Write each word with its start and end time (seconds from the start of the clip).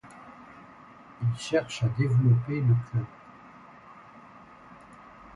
Ils 1.21 1.37
cherchent 1.39 1.83
à 1.83 1.89
développer 1.89 2.59
le 2.59 2.73
club. 2.89 3.05